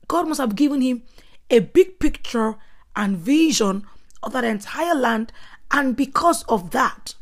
God 0.07 0.27
must 0.27 0.39
have 0.39 0.55
given 0.55 0.81
him 0.81 1.03
a 1.49 1.59
big 1.59 1.99
picture 1.99 2.55
and 2.95 3.17
vision 3.17 3.85
of 4.23 4.33
that 4.33 4.43
entire 4.43 4.95
land, 4.95 5.31
and 5.71 5.95
because 5.95 6.43
of 6.43 6.71
that, 6.71 7.15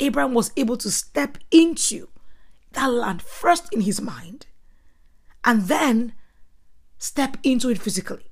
Abraham 0.00 0.34
was 0.34 0.52
able 0.56 0.76
to 0.78 0.90
step 0.90 1.38
into 1.50 2.08
that 2.72 2.86
land 2.86 3.22
first 3.22 3.72
in 3.72 3.82
his 3.82 4.00
mind 4.00 4.46
and 5.44 5.62
then 5.62 6.12
step 6.98 7.36
into 7.42 7.68
it 7.68 7.78
physically. 7.78 8.30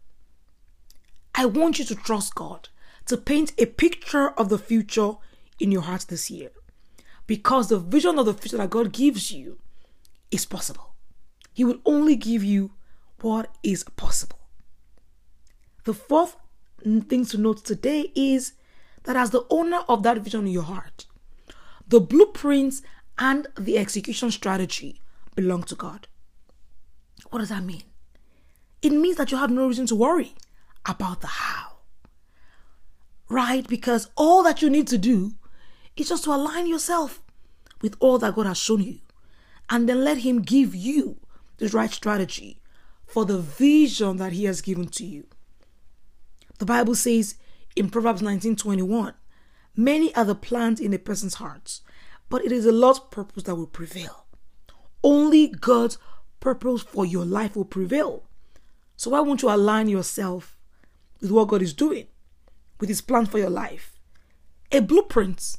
I 1.35 1.47
want 1.47 1.79
you 1.79 1.85
to 1.87 1.95
trust 1.95 2.35
God 2.35 2.69
to 3.07 3.17
paint 3.17 3.53
a 3.59 3.67
picture 3.67 4.31
of 4.31 4.49
the 4.49 4.59
future 4.59 5.13
in 5.59 5.73
your 5.73 5.83
heart 5.83 6.07
this 6.09 6.31
year 6.31 6.51
because 7.27 7.69
the 7.69 7.79
vision 7.79 8.19
of 8.19 8.27
the 8.27 8.35
future 8.35 8.57
that 8.57 8.71
God 8.71 8.93
gives 8.93 9.33
you 9.33 9.59
is 10.31 10.47
possible. 10.47 10.95
He 11.53 11.65
will 11.65 11.81
only 11.85 12.17
give 12.17 12.43
you 12.43 12.73
what 13.21 13.55
is 13.63 13.85
possible. 13.85 14.39
The 15.85 15.95
fourth 15.95 16.37
thing 16.83 17.25
to 17.27 17.39
note 17.39 17.65
today 17.65 18.13
is 18.15 18.53
that 19.05 19.17
as 19.17 19.31
the 19.31 19.45
owner 19.51 19.81
of 19.89 20.03
that 20.03 20.19
vision 20.19 20.47
in 20.47 20.53
your 20.53 20.63
heart, 20.63 21.07
the 21.87 22.01
blueprints 22.01 22.83
and 23.19 23.47
the 23.59 23.79
execution 23.79 24.31
strategy 24.31 25.01
belong 25.35 25.63
to 25.65 25.75
God. 25.75 26.09
What 27.31 27.41
does 27.41 27.51
that 27.51 27.63
mean? 27.63 27.83
It 28.81 28.91
means 28.91 29.17
that 29.17 29.31
you 29.31 29.39
have 29.39 29.51
no 29.51 29.67
reason 29.67 29.87
to 29.87 29.95
worry 29.95 30.35
about 30.85 31.21
the 31.21 31.29
how. 31.29 31.72
Right? 33.33 33.67
Because 33.67 34.11
all 34.15 34.43
that 34.43 34.61
you 34.61 34.69
need 34.69 34.87
to 34.89 34.99
do 34.99 35.33
is 35.97 36.11
just 36.11 36.25
to 36.25 36.35
align 36.35 36.67
yourself 36.67 37.23
with 37.81 37.97
all 37.99 38.19
that 38.19 38.35
God 38.35 38.45
has 38.45 38.59
shown 38.59 38.83
you 38.83 38.99
and 39.71 39.89
then 39.89 40.05
let 40.05 40.19
Him 40.19 40.43
give 40.43 40.75
you 40.75 41.17
the 41.57 41.69
right 41.69 41.91
strategy 41.91 42.61
for 43.07 43.25
the 43.25 43.39
vision 43.39 44.19
that 44.19 44.33
He 44.35 44.45
has 44.45 44.61
given 44.61 44.87
to 44.89 45.07
you. 45.07 45.25
The 46.59 46.67
Bible 46.67 46.95
says 46.95 47.37
in 47.75 47.89
Proverbs 47.89 48.21
19:21, 48.21 49.15
many 49.75 50.15
are 50.15 50.27
the 50.27 50.35
plans 50.35 50.79
in 50.79 50.93
a 50.93 50.99
person's 50.99 51.37
heart, 51.37 51.81
but 52.29 52.45
it 52.45 52.53
is 52.53 52.65
the 52.65 52.73
Lord's 52.73 53.01
purpose 53.01 53.45
that 53.45 53.55
will 53.55 53.67
prevail. 53.67 54.27
Only 55.03 55.49
God's 55.49 55.97
purpose 56.39 56.83
for 56.83 57.07
your 57.07 57.25
life 57.25 57.57
will 57.57 57.65
prevail. 57.65 58.25
So 58.99 59.12
why 59.12 59.21
won't 59.21 59.41
you 59.41 59.49
align 59.51 59.89
yourself 59.89 60.59
with 61.23 61.31
what 61.31 61.49
God 61.49 61.62
is 61.62 61.73
doing, 61.73 62.09
with 62.83 62.89
His 62.89 63.01
plan 63.01 63.27
for 63.27 63.39
your 63.39 63.49
life? 63.49 64.01
A 64.73 64.81
blueprint 64.81 65.57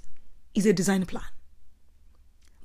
is 0.53 0.65
a 0.65 0.73
design 0.73 1.05
plan. 1.05 1.23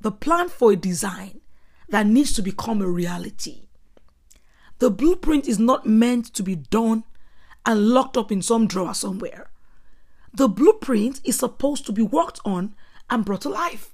The 0.00 0.10
plan 0.10 0.48
for 0.48 0.72
a 0.72 0.76
design 0.76 1.42
that 1.90 2.08
needs 2.08 2.32
to 2.32 2.42
become 2.42 2.82
a 2.82 2.88
reality. 2.88 3.68
The 4.80 4.90
blueprint 4.90 5.46
is 5.46 5.60
not 5.60 5.86
meant 5.86 6.34
to 6.34 6.42
be 6.42 6.56
done 6.56 7.04
and 7.64 7.90
locked 7.90 8.16
up 8.16 8.32
in 8.32 8.42
some 8.42 8.66
drawer 8.66 8.94
somewhere. 8.94 9.52
The 10.34 10.48
blueprint 10.48 11.20
is 11.22 11.38
supposed 11.38 11.86
to 11.86 11.92
be 11.92 12.02
worked 12.02 12.40
on 12.44 12.74
and 13.08 13.24
brought 13.24 13.42
to 13.42 13.48
life. 13.48 13.92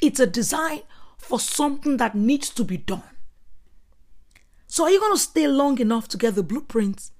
It's 0.00 0.18
a 0.18 0.26
design 0.26 0.80
for 1.18 1.38
something 1.38 1.98
that 1.98 2.14
needs 2.14 2.48
to 2.48 2.64
be 2.64 2.78
done. 2.78 3.02
So, 4.66 4.84
are 4.84 4.90
you 4.90 4.98
going 4.98 5.12
to 5.12 5.20
stay 5.20 5.46
long 5.46 5.78
enough 5.78 6.08
to 6.08 6.16
get 6.16 6.36
the 6.36 6.42
blueprints 6.42 7.12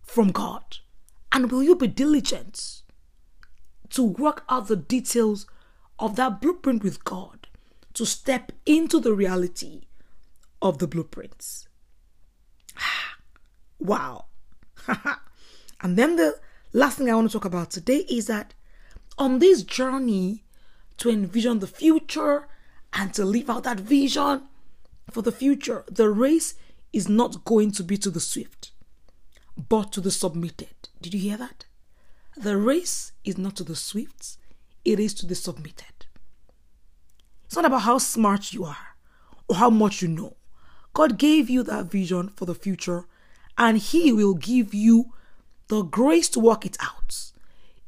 from 0.00 0.30
God? 0.30 0.78
And 1.32 1.50
will 1.50 1.62
you 1.62 1.76
be 1.76 1.86
diligent 1.86 2.82
to 3.90 4.02
work 4.02 4.44
out 4.48 4.68
the 4.68 4.76
details 4.76 5.46
of 5.98 6.16
that 6.16 6.40
blueprint 6.40 6.82
with 6.82 7.04
God 7.04 7.48
to 7.94 8.06
step 8.06 8.52
into 8.66 9.00
the 9.00 9.12
reality 9.12 9.82
of 10.62 10.78
the 10.78 10.86
blueprints? 10.86 11.68
wow. 13.78 14.26
and 15.80 15.96
then 15.96 16.16
the 16.16 16.38
last 16.72 16.98
thing 16.98 17.10
I 17.10 17.14
want 17.14 17.30
to 17.30 17.38
talk 17.38 17.44
about 17.44 17.70
today 17.70 18.04
is 18.08 18.26
that 18.26 18.54
on 19.16 19.38
this 19.38 19.62
journey 19.62 20.44
to 20.98 21.10
envision 21.10 21.58
the 21.58 21.66
future 21.66 22.48
and 22.92 23.12
to 23.14 23.24
live 23.24 23.50
out 23.50 23.64
that 23.64 23.80
vision, 23.80 24.42
for 25.10 25.22
the 25.22 25.32
future, 25.32 25.84
the 25.90 26.08
race 26.08 26.54
is 26.92 27.08
not 27.08 27.44
going 27.44 27.70
to 27.72 27.82
be 27.82 27.96
to 27.98 28.10
the 28.10 28.20
swift, 28.20 28.72
but 29.68 29.92
to 29.92 30.00
the 30.00 30.10
submitted. 30.10 30.87
Did 31.00 31.14
you 31.14 31.20
hear 31.20 31.36
that? 31.36 31.66
The 32.36 32.56
race 32.56 33.12
is 33.24 33.38
not 33.38 33.56
to 33.56 33.64
the 33.64 33.76
swift, 33.76 34.36
it 34.84 35.00
is 35.00 35.14
to 35.14 35.26
the 35.26 35.34
submitted. 35.34 36.06
It's 37.44 37.56
not 37.56 37.64
about 37.64 37.82
how 37.82 37.98
smart 37.98 38.52
you 38.52 38.64
are 38.64 38.96
or 39.48 39.56
how 39.56 39.70
much 39.70 40.02
you 40.02 40.08
know. 40.08 40.36
God 40.94 41.18
gave 41.18 41.48
you 41.48 41.62
that 41.62 41.86
vision 41.86 42.28
for 42.30 42.44
the 42.44 42.54
future, 42.54 43.06
and 43.56 43.78
He 43.78 44.12
will 44.12 44.34
give 44.34 44.74
you 44.74 45.12
the 45.68 45.82
grace 45.82 46.28
to 46.30 46.40
work 46.40 46.66
it 46.66 46.76
out 46.80 47.32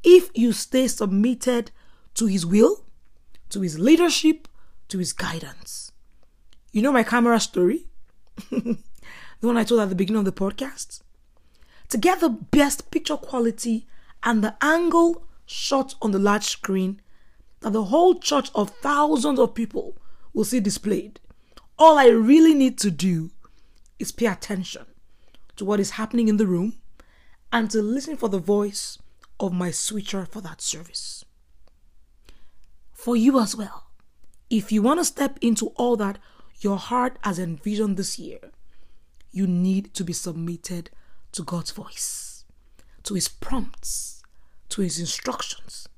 if 0.03 0.31
you 0.35 0.53
stay 0.53 0.89
submitted 0.89 1.71
to 2.15 2.27
His 2.27 2.47
will, 2.47 2.85
to 3.51 3.61
His 3.61 3.79
leadership, 3.79 4.49
to 4.89 4.99
His 4.99 5.13
guidance. 5.13 5.93
You 6.73 6.83
know 6.83 6.93
my 6.93 7.03
camera 7.03 7.41
story? 7.41 7.89
the 8.51 8.77
one 9.41 9.57
I 9.57 9.65
told 9.65 9.81
at 9.81 9.89
the 9.89 9.95
beginning 9.95 10.21
of 10.21 10.25
the 10.25 10.33
podcast? 10.33 11.03
To 11.91 11.99
get 11.99 12.21
the 12.21 12.29
best 12.29 12.91
picture 12.91 13.17
quality 13.17 13.87
and 14.23 14.45
the 14.45 14.57
angle 14.61 15.27
shot 15.45 15.97
on 16.01 16.13
the 16.13 16.19
large 16.19 16.45
screen 16.45 17.01
that 17.61 17.73
the 17.73 17.85
whole 17.85 18.15
church 18.15 18.51
of 18.55 18.71
thousands 18.77 19.41
of 19.41 19.55
people 19.55 19.97
will 20.33 20.45
see 20.45 20.61
displayed, 20.61 21.19
all 21.79 21.99
I 21.99 22.07
really 22.07 22.55
need 22.55 22.79
to 22.79 22.91
do 22.91 23.33
is 23.99 24.13
pay 24.13 24.27
attention 24.27 24.87
to 25.57 25.65
what 25.65 25.81
is 25.81 25.91
happening 25.93 26.29
in 26.29 26.37
the 26.37 26.47
room 26.47 26.75
and 27.53 27.69
to 27.73 27.83
listen 27.83 28.17
for 28.17 28.29
the 28.29 28.39
voice 28.39 28.99
of 29.41 29.53
my 29.53 29.73
switcher 29.73 30.25
for 30.25 30.41
that 30.43 30.61
service. 30.61 31.25
For 32.93 33.17
you 33.17 33.41
as 33.41 33.57
well, 33.57 33.91
if 34.49 34.71
you 34.71 34.83
want 34.83 35.01
to 35.01 35.05
step 35.05 35.39
into 35.41 35.69
all 35.77 35.97
that 35.97 36.19
your 36.61 36.77
heart 36.77 37.19
has 37.23 37.39
envisioned 37.39 37.97
this 37.97 38.19
year, 38.19 38.39
you 39.33 39.47
need 39.47 39.93
to 39.95 40.05
be 40.05 40.13
submitted 40.13 40.91
to 41.33 41.43
God's 41.43 41.71
voice, 41.71 42.45
to 43.05 43.15
His 43.15 43.29
prompts, 43.29 44.23
to 44.71 44.83
His 44.83 44.99
instructions. 44.99 45.89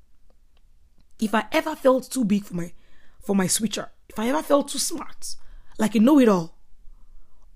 If 1.19 1.33
I 1.33 1.45
ever 1.51 1.75
felt 1.75 2.11
too 2.11 2.25
big 2.25 2.43
for 2.45 2.55
my 2.55 2.73
for 3.19 3.35
my 3.35 3.47
switcher, 3.47 3.89
if 4.09 4.19
I 4.19 4.27
ever 4.27 4.43
felt 4.43 4.67
too 4.67 4.79
smart, 4.79 5.35
like 5.79 5.95
a 5.95 5.99
know-it-all, 5.99 6.57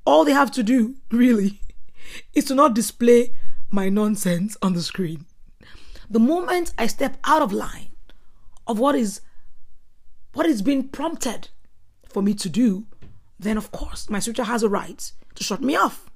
all 0.05 0.23
they 0.23 0.31
have 0.31 0.51
to 0.51 0.63
do 0.63 0.95
really 1.11 1.59
is 2.33 2.45
to 2.45 2.55
not 2.55 2.73
display 2.73 3.33
my 3.69 3.89
nonsense 3.89 4.55
on 4.61 4.73
the 4.73 4.81
screen. 4.81 5.25
The 6.09 6.19
moment 6.19 6.73
I 6.77 6.87
step 6.87 7.17
out 7.25 7.41
of 7.41 7.51
line 7.51 7.89
of 8.65 8.79
what 8.79 8.95
is 8.95 9.21
what 10.33 10.45
is 10.45 10.61
being 10.61 10.87
prompted 10.87 11.49
for 12.07 12.21
me 12.21 12.33
to 12.35 12.49
do, 12.49 12.85
then 13.39 13.57
of 13.57 13.71
course 13.71 14.09
my 14.09 14.19
switcher 14.19 14.43
has 14.45 14.63
a 14.63 14.69
right 14.69 15.11
to 15.35 15.43
shut 15.43 15.61
me 15.61 15.75
off. 15.75 16.09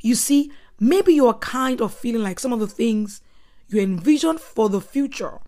You 0.00 0.14
see, 0.14 0.52
maybe 0.80 1.12
you're 1.12 1.34
kind 1.34 1.80
of 1.80 1.94
feeling 1.94 2.22
like 2.22 2.40
some 2.40 2.52
of 2.52 2.60
the 2.60 2.66
things 2.66 3.20
you 3.68 3.80
envision 3.80 4.38
for 4.38 4.68
the 4.68 4.80
future 4.80 5.38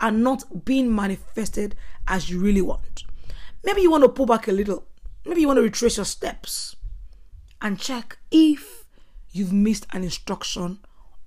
are 0.00 0.10
not 0.10 0.64
being 0.64 0.94
manifested 0.94 1.74
as 2.08 2.28
you 2.28 2.40
really 2.40 2.62
want. 2.62 3.04
Maybe 3.64 3.82
you 3.82 3.90
want 3.90 4.02
to 4.04 4.08
pull 4.08 4.26
back 4.26 4.48
a 4.48 4.52
little. 4.52 4.84
Maybe 5.24 5.42
you 5.42 5.46
want 5.46 5.58
to 5.58 5.62
retrace 5.62 5.96
your 5.96 6.06
steps 6.06 6.74
and 7.60 7.78
check 7.78 8.18
if 8.30 8.84
you've 9.30 9.52
missed 9.52 9.86
an 9.92 10.02
instruction 10.02 10.80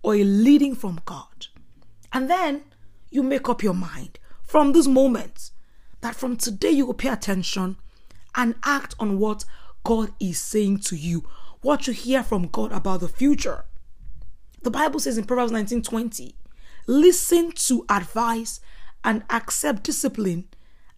or 0.04 0.16
a 0.16 0.24
leading 0.24 0.76
from 0.76 1.00
God. 1.06 1.48
And 2.12 2.30
then 2.30 2.64
you 3.10 3.24
make 3.24 3.48
up 3.50 3.64
your 3.64 3.74
mind 3.74 4.20
from 4.44 4.74
this 4.74 4.88
moment 4.88 5.52
that 6.02 6.16
from 6.16 6.36
today 6.36 6.72
you 6.72 6.86
will 6.86 6.94
pay 6.94 7.10
attention 7.10 7.78
and 8.36 8.56
act 8.64 8.96
on 9.00 9.18
what 9.18 9.46
God 9.84 10.12
is 10.20 10.40
saying 10.40 10.80
to 10.80 10.96
you, 10.96 11.28
what 11.66 11.88
you 11.88 11.94
hear 11.94 12.22
from 12.22 12.48
God 12.48 12.72
about 12.72 13.00
the 13.00 13.08
future. 13.08 13.66
The 14.62 14.70
Bible 14.70 15.00
says 15.00 15.18
in 15.18 15.26
Proverbs 15.26 15.52
19:20, 15.52 16.36
listen 16.86 17.52
to 17.54 17.84
advice 17.90 18.60
and 19.04 19.24
accept 19.32 19.82
discipline, 19.82 20.48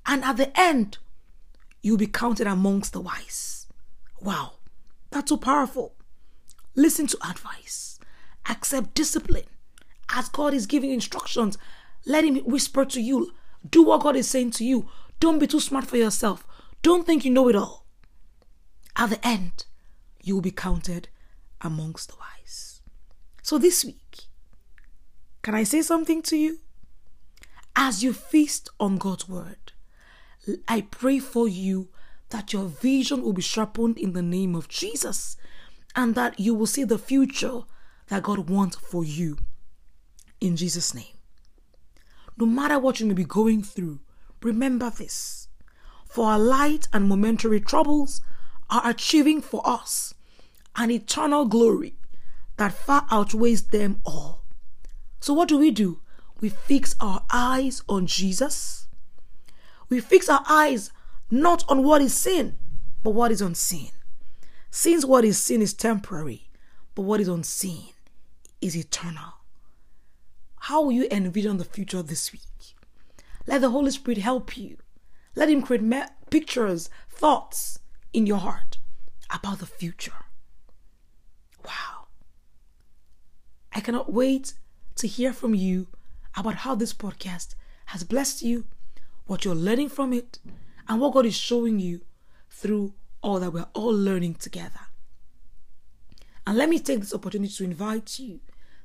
and 0.05 0.25
at 0.25 0.35
the 0.35 0.51
end, 0.59 0.97
you'll 1.81 1.95
be 1.95 2.05
counted 2.05 2.47
amongst 2.47 2.91
the 2.91 2.99
wise. 2.99 3.67
Wow, 4.19 4.55
that's 5.09 5.29
so 5.29 5.37
powerful. 5.37 5.95
Listen 6.75 7.07
to 7.07 7.17
advice, 7.25 7.97
accept 8.49 8.93
discipline. 8.93 9.47
As 10.09 10.27
God 10.27 10.53
is 10.53 10.65
giving 10.65 10.91
instructions, 10.91 11.57
let 12.05 12.25
Him 12.25 12.39
whisper 12.39 12.83
to 12.83 12.99
you. 12.99 13.31
Do 13.69 13.83
what 13.83 14.01
God 14.01 14.17
is 14.17 14.27
saying 14.27 14.51
to 14.51 14.65
you. 14.65 14.89
Don't 15.21 15.39
be 15.39 15.47
too 15.47 15.61
smart 15.61 15.87
for 15.87 15.95
yourself. 15.95 16.45
Don't 16.81 17.05
think 17.05 17.23
you 17.23 17.31
know 17.31 17.47
it 17.47 17.55
all. 17.55 17.85
At 18.97 19.11
the 19.11 19.25
end, 19.25 19.63
you 20.27 20.35
will 20.35 20.41
be 20.41 20.51
counted 20.51 21.07
amongst 21.61 22.09
the 22.09 22.15
wise. 22.19 22.81
So 23.41 23.57
this 23.57 23.85
week, 23.85 24.25
can 25.41 25.55
I 25.55 25.63
say 25.63 25.81
something 25.81 26.21
to 26.23 26.35
you? 26.35 26.59
As 27.75 28.03
you 28.03 28.11
feast 28.11 28.69
on 28.79 28.97
God's 28.97 29.29
word, 29.29 29.71
I 30.67 30.81
pray 30.81 31.19
for 31.19 31.47
you 31.47 31.89
that 32.29 32.51
your 32.51 32.65
vision 32.65 33.21
will 33.21 33.33
be 33.33 33.41
sharpened 33.41 33.97
in 33.97 34.13
the 34.13 34.21
name 34.21 34.55
of 34.55 34.67
Jesus 34.67 35.37
and 35.95 36.15
that 36.15 36.39
you 36.39 36.53
will 36.53 36.65
see 36.67 36.83
the 36.83 36.97
future 36.97 37.61
that 38.07 38.23
God 38.23 38.49
wants 38.49 38.75
for 38.75 39.03
you 39.05 39.37
in 40.41 40.55
Jesus' 40.55 40.93
name. 40.93 41.15
No 42.37 42.45
matter 42.45 42.77
what 42.77 42.99
you 42.99 43.05
may 43.05 43.13
be 43.13 43.23
going 43.23 43.63
through, 43.63 43.99
remember 44.41 44.89
this. 44.89 45.47
For 46.09 46.25
our 46.27 46.39
light 46.39 46.87
and 46.93 47.07
momentary 47.07 47.59
troubles 47.59 48.21
are 48.69 48.87
achieving 48.89 49.41
for 49.41 49.61
us 49.65 50.13
an 50.77 50.91
eternal 50.91 51.45
glory 51.45 51.95
that 52.57 52.71
far 52.71 53.05
outweighs 53.11 53.63
them 53.63 53.99
all. 54.05 54.43
So, 55.19 55.33
what 55.33 55.49
do 55.49 55.57
we 55.57 55.71
do? 55.71 56.01
We 56.39 56.49
fix 56.49 56.95
our 57.01 57.23
eyes 57.31 57.81
on 57.89 58.05
Jesus. 58.05 58.87
We 59.89 59.99
fix 59.99 60.29
our 60.29 60.43
eyes 60.47 60.91
not 61.31 61.63
on 61.67 61.83
what 61.83 62.01
is 62.01 62.13
seen, 62.13 62.55
but 63.03 63.11
what 63.11 63.31
is 63.31 63.41
unseen. 63.41 63.89
Since 64.69 65.05
what 65.05 65.25
is 65.25 65.41
seen 65.41 65.61
is 65.61 65.73
temporary, 65.73 66.49
but 66.93 67.01
what 67.03 67.19
is 67.19 67.27
unseen 67.27 67.93
is 68.61 68.75
eternal. 68.75 69.33
How 70.61 70.83
will 70.83 70.91
you 70.91 71.07
envision 71.09 71.57
the 71.57 71.65
future 71.65 72.01
this 72.03 72.31
week? 72.31 72.41
Let 73.47 73.61
the 73.61 73.69
Holy 73.69 73.91
Spirit 73.91 74.17
help 74.19 74.57
you. 74.57 74.77
Let 75.35 75.49
Him 75.49 75.61
create 75.61 75.81
me- 75.83 76.03
pictures, 76.29 76.89
thoughts 77.09 77.79
in 78.13 78.25
your 78.25 78.39
heart 78.39 78.77
about 79.29 79.59
the 79.59 79.65
future. 79.65 80.26
Wow. 81.67 82.07
I 83.73 83.81
cannot 83.81 84.11
wait 84.11 84.53
to 84.95 85.07
hear 85.07 85.33
from 85.33 85.53
you 85.53 85.87
about 86.35 86.55
how 86.55 86.75
this 86.75 86.93
podcast 86.93 87.55
has 87.87 88.03
blessed 88.03 88.41
you, 88.41 88.65
what 89.25 89.45
you're 89.45 89.55
learning 89.55 89.89
from 89.89 90.13
it, 90.13 90.39
and 90.87 90.99
what 90.99 91.13
God 91.13 91.25
is 91.25 91.35
showing 91.35 91.79
you 91.79 92.01
through 92.49 92.93
all 93.21 93.39
that 93.39 93.51
we're 93.51 93.67
all 93.73 93.93
learning 93.93 94.35
together. 94.35 94.79
And 96.45 96.57
let 96.57 96.69
me 96.69 96.79
take 96.79 97.01
this 97.01 97.13
opportunity 97.13 97.53
to 97.53 97.63
invite 97.65 98.19
you 98.19 98.39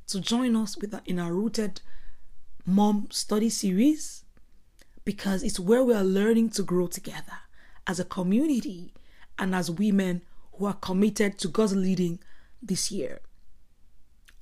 to 0.09 0.21
join 0.21 0.57
us 0.57 0.77
with 0.77 0.99
in 1.07 1.19
our 1.19 1.33
rooted 1.33 1.81
mom 2.67 3.09
study 3.11 3.49
series 3.49 4.25
because 5.05 5.43
it's 5.43 5.61
where 5.61 5.85
we 5.85 5.95
are 5.95 6.05
learning 6.05 6.51
to 6.51 6.63
grow 6.63 6.87
together 6.87 7.39
as 7.87 8.01
a 8.01 8.05
community 8.05 8.93
and 9.39 9.55
as 9.55 9.71
women 9.71 10.23
who 10.55 10.67
are 10.67 10.75
committed 10.75 11.39
to 11.39 11.49
God's 11.49 11.75
leading 11.75 12.19
this 12.63 12.91
year. 12.91 13.21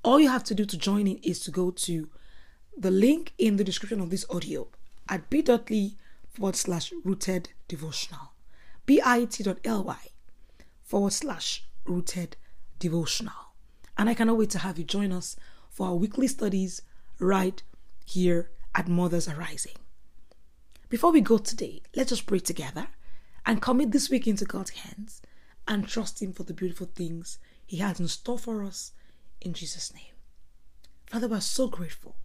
All 0.03 0.21
you 0.21 0.29
have 0.29 0.45
to 0.45 0.55
do 0.55 0.65
to 0.65 0.79
join 0.79 1.07
in 1.07 1.19
is 1.19 1.41
to 1.41 1.51
go 1.51 1.71
to 1.71 2.09
the 2.77 2.91
link 2.91 3.33
in 3.39 3.57
the 3.57 3.65
description 3.65 4.01
of 4.01 4.11
this 4.11 4.25
audio 4.31 4.69
at 5.09 5.29
bit.ly 5.31 5.93
forward 6.31 6.57
slash 6.57 6.93
rooted 7.05 7.51
devotional. 7.69 8.33
bit.ly 8.87 9.99
forward 10.83 11.13
slash 11.13 11.65
rooted 11.85 12.37
devotional. 12.79 13.53
And 13.99 14.09
I 14.09 14.15
cannot 14.15 14.39
wait 14.39 14.51
to 14.51 14.59
have 14.59 14.79
you 14.79 14.85
join 14.85 15.13
us 15.13 15.37
for 15.69 15.89
our 15.89 15.95
weekly 15.95 16.27
studies 16.27 16.83
right 17.19 17.63
here 18.05 18.51
at 18.75 18.89
Mothers 18.89 19.29
Arising. 19.29 19.77
Before 20.89 21.13
we 21.13 21.21
go 21.21 21.39
today, 21.39 21.83
let's 21.95 22.11
just 22.11 22.27
pray 22.27 22.41
together 22.41 22.89
and 23.45 23.63
commit 23.63 23.93
this 23.93 24.11
week 24.11 24.27
into 24.27 24.45
God's 24.45 24.71
hands 24.71 25.23
and 25.69 25.87
trust 25.87 26.23
Him 26.23 26.33
for 26.33 26.43
the 26.43 26.55
beautiful 26.55 26.89
things 26.95 27.39
He 27.71 27.77
has 27.77 28.01
in 28.01 28.09
store 28.09 28.37
for 28.37 28.65
us 28.65 28.91
in 29.41 29.53
Jesus' 29.55 29.95
name. 29.95 30.17
Father, 31.07 31.29
we're 31.29 31.39
so 31.39 31.69
grateful. 31.69 32.17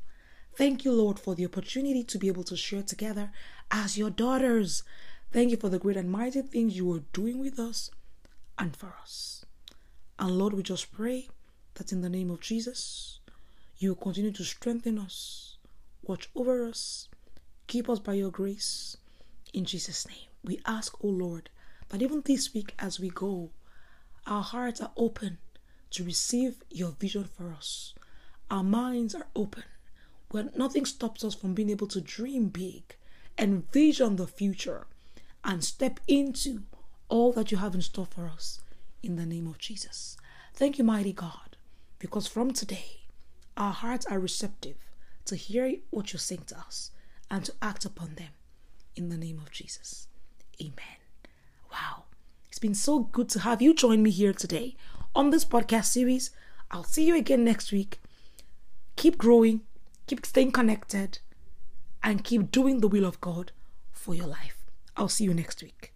Thank 0.56 0.84
you, 0.84 0.92
Lord, 0.92 1.20
for 1.20 1.36
the 1.36 1.46
opportunity 1.46 2.04
to 2.04 2.18
be 2.18 2.30
able 2.30 2.44
to 2.46 2.58
share 2.58 2.82
together 2.82 3.32
as 3.70 3.96
your 3.96 4.10
daughters. 4.10 4.82
Thank 5.32 5.52
you 5.52 5.58
for 5.58 5.70
the 5.70 5.78
great 5.78 5.98
and 5.98 6.10
mighty 6.10 6.42
things 6.42 6.76
you 6.76 6.92
are 6.94 7.04
doing 7.14 7.38
with 7.38 7.60
us 7.60 7.92
and 8.58 8.76
for 8.76 8.96
us. 9.00 9.46
And 10.18 10.32
Lord, 10.32 10.54
we 10.54 10.64
just 10.64 10.92
pray 10.92 11.30
that 11.76 11.92
in 11.92 12.02
the 12.02 12.10
name 12.10 12.32
of 12.32 12.40
Jesus, 12.40 13.20
you 13.78 13.90
will 13.90 13.98
continue 13.98 14.32
to 14.32 14.44
strengthen 14.44 14.98
us, 14.98 15.58
watch 16.02 16.28
over 16.34 16.68
us, 16.68 17.08
keep 17.68 17.88
us 17.88 18.00
by 18.00 18.14
your 18.14 18.32
grace. 18.32 18.98
In 19.54 19.66
Jesus' 19.66 20.08
name, 20.08 20.30
we 20.44 20.60
ask, 20.66 20.96
O 21.04 21.10
oh 21.10 21.12
Lord, 21.12 21.52
that 21.90 22.02
even 22.02 22.24
this 22.26 22.52
week 22.52 22.74
as 22.80 23.00
we 23.00 23.10
go, 23.10 23.52
our 24.26 24.44
hearts 24.44 24.82
are 24.82 24.92
open 24.98 25.38
to 25.92 26.04
receive 26.04 26.64
your 26.70 26.92
vision 26.92 27.26
for 27.26 27.52
us. 27.52 27.94
Our 28.50 28.64
minds 28.64 29.16
are 29.16 29.28
open, 29.36 29.64
where 30.30 30.50
nothing 30.56 30.86
stops 30.86 31.24
us 31.24 31.36
from 31.36 31.54
being 31.54 31.70
able 31.70 31.88
to 31.88 32.02
dream 32.02 32.50
big, 32.50 32.96
envision 33.38 34.16
the 34.16 34.28
future, 34.28 34.88
and 35.44 35.64
step 35.64 36.00
into 36.08 36.64
all 37.08 37.32
that 37.34 37.52
you 37.52 37.58
have 37.58 37.76
in 37.76 37.82
store 37.82 38.08
for 38.08 38.28
us 38.28 38.60
in 39.04 39.16
the 39.16 39.26
name 39.26 39.48
of 39.48 39.58
Jesus. 39.58 40.18
Thank 40.54 40.78
you, 40.78 40.84
mighty 40.84 41.14
God, 41.14 41.58
because 42.00 42.28
from 42.28 42.52
today, 42.52 43.02
our 43.56 43.74
hearts 43.74 44.06
are 44.08 44.20
receptive 44.20 44.78
to 45.26 45.36
hear 45.36 45.76
what 45.92 46.14
you're 46.14 46.20
saying 46.20 46.44
to 46.48 46.58
us 46.58 46.92
and 47.30 47.46
to 47.46 47.54
act 47.62 47.86
upon 47.86 48.16
them 48.16 48.30
in 48.96 49.10
the 49.10 49.18
name 49.18 49.40
of 49.40 49.52
Jesus. 49.52 50.08
Amen. 50.62 51.00
Wow. 51.72 52.05
It's 52.56 52.60
been 52.62 52.74
so 52.74 53.00
good 53.00 53.28
to 53.32 53.40
have 53.40 53.62
you 53.62 53.74
join 53.74 54.02
me 54.02 54.12
here 54.12 54.32
today 54.32 54.78
on 55.14 55.30
this 55.30 55.44
podcast 55.44 55.88
series. 55.88 56.32
I'll 56.72 56.86
see 56.86 57.06
you 57.06 57.18
again 57.18 57.44
next 57.44 57.74
week. 57.74 58.00
Keep 58.96 59.18
growing, 59.18 59.64
keep 60.08 60.26
staying 60.26 60.54
connected, 60.54 61.20
and 62.02 62.24
keep 62.24 62.52
doing 62.52 62.80
the 62.80 62.88
will 62.88 63.04
of 63.04 63.20
God 63.20 63.52
for 63.92 64.16
your 64.16 64.28
life. 64.28 64.56
I'll 64.96 65.10
see 65.10 65.26
you 65.26 65.34
next 65.34 65.62
week. 65.62 65.94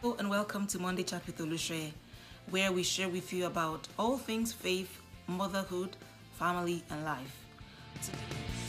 Hello 0.00 0.14
and 0.20 0.30
welcome 0.30 0.68
to 0.68 0.78
Monday 0.78 1.02
Chat 1.02 1.26
with 1.26 1.38
Olushe, 1.38 1.90
where 2.50 2.70
we 2.70 2.84
share 2.84 3.08
with 3.08 3.32
you 3.32 3.46
about 3.46 3.88
all 3.98 4.16
things 4.16 4.52
faith, 4.52 5.01
motherhood, 5.32 5.96
family, 6.38 6.82
and 6.90 7.04
life. 7.04 8.61